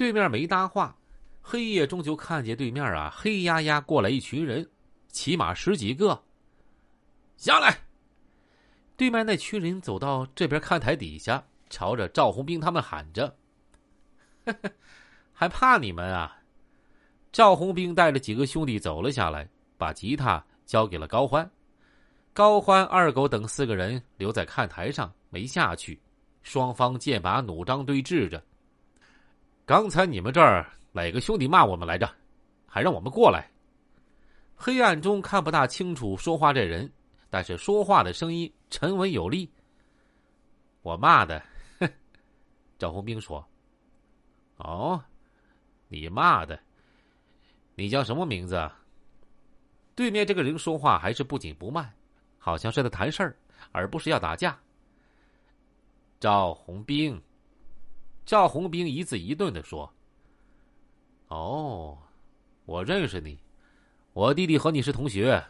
[0.00, 0.96] 对面没搭话，
[1.42, 4.66] 黑夜中就看见对面啊，黑压压过来一群人，
[5.08, 6.24] 起码十几个。
[7.36, 7.76] 下来。
[8.96, 13.36] 对面那群人走到这边看台底下，朝着赵红兵他们喊着
[15.34, 16.34] ：“还怕你们啊？”
[17.30, 19.46] 赵红兵带着几个兄弟走了下来，
[19.76, 21.48] 把吉他交给了高欢。
[22.32, 26.00] 高欢、二狗等四个人留在看台上，没下去。
[26.42, 28.42] 双方剑拔弩张对峙着。
[29.70, 32.12] 刚才你们这儿哪个兄弟骂我们来着？
[32.66, 33.48] 还让我们过来。
[34.56, 36.92] 黑暗中看不大清楚说话这人，
[37.30, 39.48] 但是说话的声音沉稳有力。
[40.82, 41.40] 我骂的，
[42.80, 43.48] 赵红兵说
[44.58, 45.00] ：“哦，
[45.86, 46.58] 你骂的。
[47.76, 48.68] 你叫什么名字？”
[49.94, 51.88] 对面这个人说话还是不紧不慢，
[52.38, 53.36] 好像是在谈事儿，
[53.70, 54.58] 而不是要打架。
[56.18, 57.22] 赵红兵，
[58.24, 59.92] 赵红兵一字一顿的说
[61.28, 61.98] ：“哦，
[62.64, 63.38] 我认识你，
[64.12, 65.44] 我弟弟和你是同学，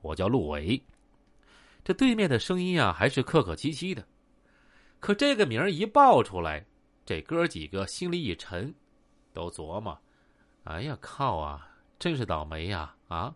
[0.00, 0.82] 我叫陆伟。”
[1.84, 4.06] 这对面的声音啊，还是客客气气的，
[4.98, 6.64] 可这个名儿一报出来，
[7.04, 8.74] 这哥几个心里一沉，
[9.32, 9.98] 都琢磨
[10.64, 12.96] ：“哎呀靠啊，真是倒霉呀！
[13.08, 13.34] 啊，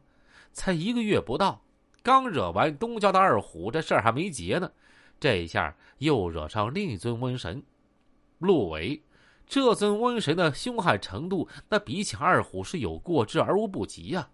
[0.52, 1.62] 才一个月不到，
[2.02, 4.72] 刚惹完东郊的二虎，这事儿还没结呢。”
[5.20, 7.62] 这一下又惹上另一尊瘟神，
[8.40, 9.00] 陆伟。
[9.46, 14.28] 这尊瘟神的凶悍程度，那比起二虎是有过之而无不及呀。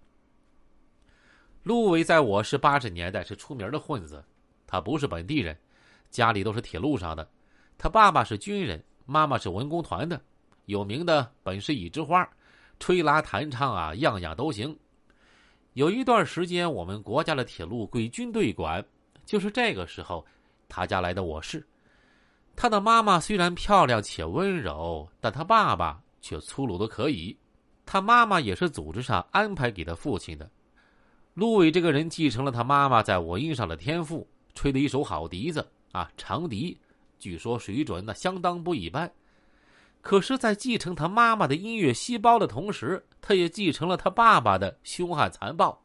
[1.63, 4.25] 陆伟在我市八十年代是出名的混子，
[4.67, 5.57] 他不是本地人，
[6.11, 7.29] 家里都是铁路上的。
[7.79, 10.21] 他爸爸是军人，妈妈是文工团的，
[10.67, 12.29] 有名的本是一枝花，
[12.79, 14.79] 吹拉弹唱啊，样样都行。
[15.73, 18.85] 有一段时间，我们国家的铁路归军队管，
[19.25, 20.25] 就是这个时候。
[20.69, 21.65] 他家来的我市，
[22.57, 27.37] 他的妈妈虽然漂亮且温柔，但他爸爸却粗鲁的可以。
[27.85, 30.51] 他妈妈也是组织上安排给他父亲的。
[31.35, 36.77] 陆伟这个人继承了他妈妈在文艺上的天赋，吹的一手好笛子啊，长笛，
[37.19, 39.09] 据说水准那相当不一般。
[40.01, 45.79] 可是，在继承他妈妈的音乐细胞的同时，他也继承了他爸爸的凶悍残暴。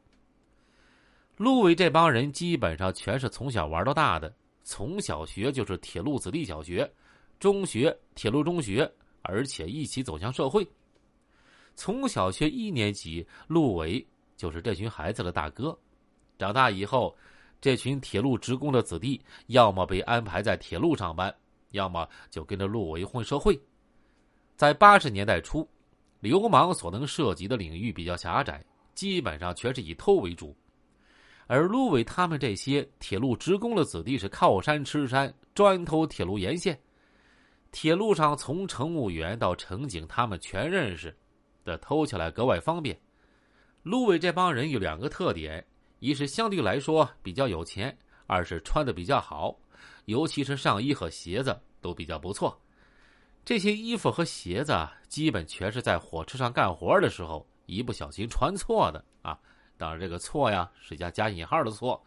[1.38, 4.34] 陆伟这帮人基本上全是从小玩到大的。
[4.64, 6.90] 从小学就是铁路子弟小学，
[7.40, 8.90] 中学铁路中学，
[9.22, 10.68] 而且一起走向社会。
[11.76, 14.06] 从小学一年级，陆伟
[14.38, 15.78] 就是这群孩子的大哥。
[16.38, 17.16] 长大以后，
[17.60, 21.34] 这群铁路职工的子弟，要么被安排在铁路上班，
[21.72, 23.60] 要么就跟着陆伟混社会。
[24.56, 25.68] 在八十年代初，
[26.20, 30.56] 流氓所能涉及的领域比较狭窄，基本上全是以偷为主。
[31.52, 36.80] 而陆伟他们这些铁路职工的子弟是靠山吃山，专偷铁路沿线。
[37.74, 41.14] 铁路上从乘务员到乘警，他们全认识，
[41.66, 42.98] 的偷起来格外方便。
[43.84, 45.62] 陆伟这帮人有两个特点：
[46.00, 47.92] 一是相对来说比较有钱；
[48.28, 49.54] 二是穿的比较好，
[50.06, 52.58] 尤其是上衣和鞋子都比较不错。
[53.44, 54.74] 这些衣服和鞋子
[55.10, 59.38] 基本全是在火车上干活的时候一不小心穿错的啊。
[59.82, 62.00] 当然，这个错呀是加加引号的错。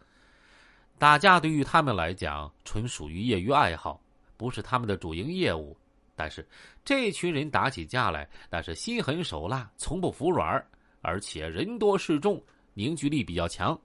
[0.97, 4.01] 打架对于他们来讲，纯属于业余爱好，
[4.37, 5.75] 不是他们的主营业务。
[6.15, 6.47] 但是
[6.85, 10.65] 这群人打起架来，那是心狠手辣，从不服软，
[11.01, 12.41] 而且人多势众，
[12.73, 13.77] 凝聚力比较强。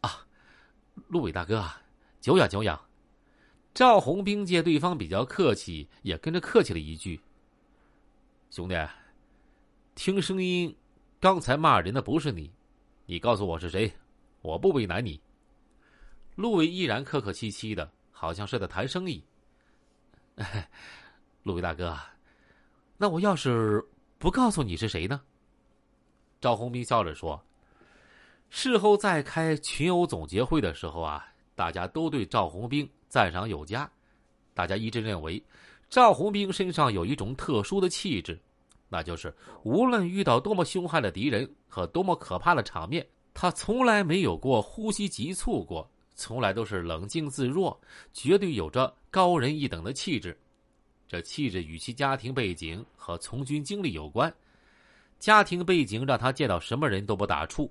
[0.00, 0.26] 啊，
[1.06, 1.64] 陆伟大哥，
[2.20, 2.76] 久仰久仰。
[3.72, 7.20] 赵红兵见对方比较客气，也跟着客气了一句
[8.50, 8.74] ：“兄弟，
[9.94, 10.76] 听声音，
[11.20, 12.50] 刚才骂人的不是你。”
[13.04, 13.92] 你告诉我是谁，
[14.42, 15.20] 我不为难你。
[16.36, 19.22] 陆伟依然客客气气的，好像是在谈生意。
[21.42, 21.98] 陆伟大哥，
[22.96, 23.84] 那我要是
[24.18, 25.20] 不告诉你是谁呢？
[26.40, 27.44] 赵红兵笑着说
[28.48, 33.90] ：“事后再开群殴总结会的时候啊，大家都对赵红兵赞赏有加，
[34.54, 35.42] 大家一致认为
[35.90, 38.40] 赵红兵身上有一种特殊的气质。”
[38.92, 47.80] 那就是无论遇到多么凶悍的敌人和多么可怕的场面，他从来没有过呼吸急促过，从来都是冷静自若，
[48.12, 50.38] 绝对有着高人一等的气质。
[51.08, 54.30] 这气质与其家庭背景和从军经历有关。
[55.18, 57.70] 家庭背景让他见到什么人都不打怵，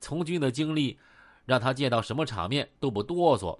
[0.00, 0.98] 从军的经历
[1.44, 3.58] 让他见到什么场面都不哆嗦。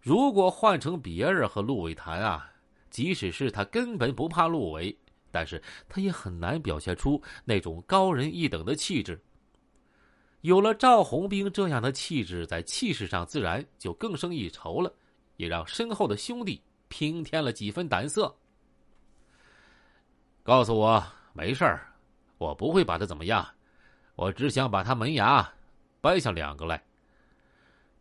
[0.00, 2.50] 如果换成别人和陆伟谈啊，
[2.90, 4.96] 即使是他根本不怕陆伟。
[5.30, 9.20] 但是他也很难表现出那种高人一等的气质。
[10.42, 14.92] 有了赵红兵这样的气质，在气势上自然就更胜一筹了，
[15.36, 18.32] 也让身后的兄弟平添了几分胆色。
[20.44, 21.92] 告诉我没事儿，
[22.38, 23.44] 我不会把他怎么样，
[24.14, 25.52] 我只想把他门牙
[26.00, 26.80] 掰下两个来。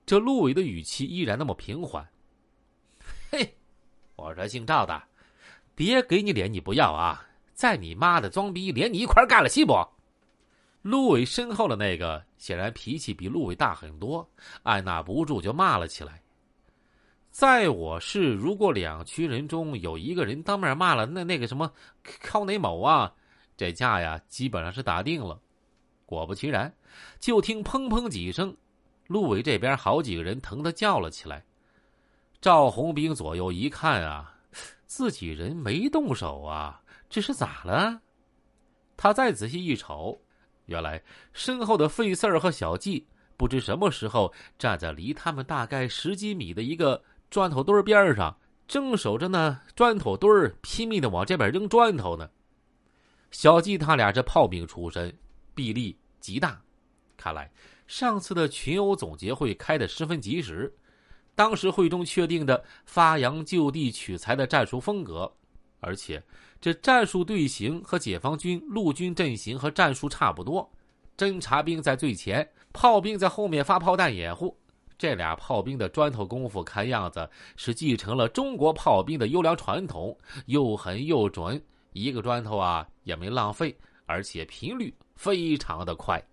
[0.06, 2.07] 这陆伟的语气依然那么平缓。
[3.31, 3.57] 嘿，
[4.16, 5.01] 我说姓赵的，
[5.75, 7.24] 别给你脸你不要啊！
[7.54, 9.75] 在你妈的装逼，连你一块干了，西不？
[10.81, 14.30] 陆伟身后的那个显然脾气比陆伟大很多，
[14.63, 16.22] 按捺不住就骂了起来。
[17.31, 21.72] 在我市，如果两群人中有一个人当面骂了那那个什么
[22.21, 23.12] 靠哪某啊，
[23.57, 25.39] 这架呀基本上是打定了。
[26.06, 26.71] 果不其然，
[27.19, 28.56] 就听砰砰几声，
[29.07, 31.44] 陆伟这边好几个人疼的叫了起来。
[32.39, 34.34] 赵红兵左右一看啊，
[34.85, 38.01] 自己人没动手啊，这是咋了？
[38.97, 40.21] 他再仔细一瞅，
[40.65, 41.01] 原来
[41.33, 43.05] 身后的费四儿和小季
[43.35, 47.03] 不知什么时候站在离他们大概十几米的一个。
[47.31, 48.33] 砖头堆边上
[48.67, 50.29] 正守着呢，砖头堆
[50.61, 52.29] 拼命的往这边扔砖头呢。
[53.31, 55.13] 小季他俩这炮兵出身，
[55.53, 56.61] 臂力极大，
[57.17, 57.51] 看来
[57.87, 60.73] 上次的群殴总结会开的十分及时。
[61.35, 65.31] 当时会中确定的发扬就地取材的战术风格，
[65.81, 66.23] 而且
[66.61, 70.71] 这战术队形和解放军陆军阵型和战术差不多，
[71.17, 74.57] 侦察兵在最前，炮兵在后面发炮弹掩护。
[74.97, 81.61] 这俩炮兵的砖头功夫，看样子是继承了中国炮兵的优良传统，又狠又准，
[81.91, 86.23] 一个砖头啊也没浪费，而且频率非常的快。